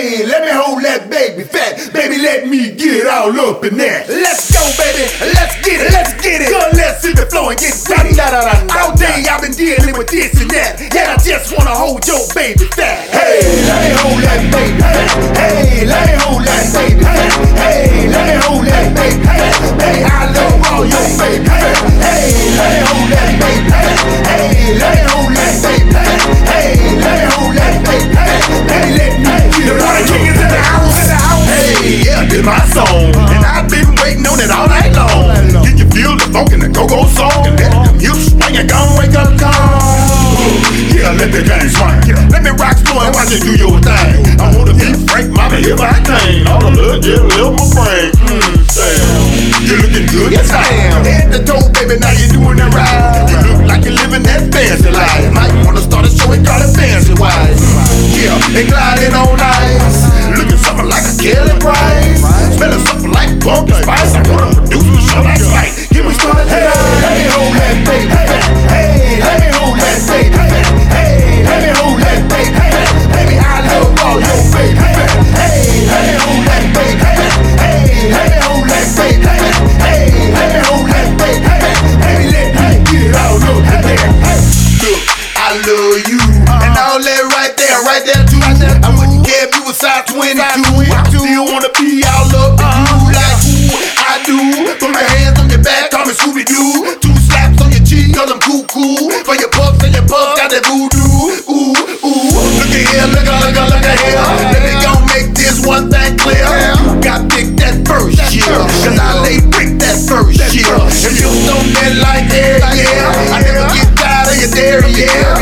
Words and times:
Hey, 0.00 0.24
let 0.24 0.40
me 0.40 0.48
hold 0.48 0.80
that 0.80 1.12
Baby 1.12 1.44
Phat. 1.44 1.92
Baby, 1.92 2.24
let 2.24 2.48
me 2.48 2.72
get 2.72 3.04
all 3.04 3.36
up 3.36 3.60
in 3.68 3.76
that. 3.76 4.08
Let's 4.08 4.48
go, 4.48 4.64
baby. 4.80 5.04
Let's 5.36 5.60
get 5.60 5.76
it. 5.76 5.92
Let's 5.92 6.16
get 6.24 6.40
it. 6.40 6.48
Girl, 6.48 6.72
let's 6.72 7.04
hit 7.04 7.20
the 7.20 7.28
floor 7.28 7.52
and 7.52 7.60
get 7.60 7.76
ready. 7.84 8.16
All 8.16 8.96
day 8.96 9.28
I've 9.28 9.44
been 9.44 9.52
dealing 9.52 9.92
with 10.00 10.08
this 10.08 10.40
and 10.40 10.48
that. 10.56 10.80
And 10.80 11.04
I 11.04 11.20
just 11.20 11.52
wanna 11.52 11.76
hold 11.76 12.00
your 12.08 12.24
Baby 12.32 12.64
Phat. 12.72 13.12
Hey, 13.12 13.44
let 13.68 13.76
me 13.84 13.92
hold 14.00 14.24
that 14.24 14.40
Baby 14.48 14.80
Phat. 14.80 15.36
Hey, 15.36 15.84
let 15.84 16.00
me 16.08 16.16
hold 16.16 16.48
that 16.48 16.64
Baby 16.72 17.04
Phat. 17.04 17.60
Hey, 17.60 18.08
let 18.08 18.24
me 18.24 18.36
hold 18.40 18.64
that 18.72 18.96
Baby 18.96 19.20
Phat. 19.20 19.52
Hey, 19.84 20.09
killing 61.20 61.60
price. 61.60 62.20
Smelling 62.56 62.84
something 62.86 63.12
like 63.12 63.40
pumpkin 63.40 63.76
spice. 63.82 64.14
I 64.14 64.22
wanna 64.30 64.54
produce 64.56 64.84
some 64.84 64.98
show 65.06 65.52
like 65.52 65.69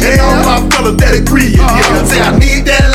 They 0.00 0.18
all 0.18 0.36
my 0.44 0.68
fellas 0.70 0.96
that 0.96 1.14
agree. 1.14 1.52
Yeah, 1.52 2.04
say 2.04 2.20
I 2.20 2.38
need 2.38 2.64
that 2.66 2.91